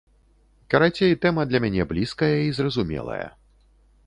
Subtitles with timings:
[0.73, 3.23] Карацей, тэма для мяне блізкая і зразумелая.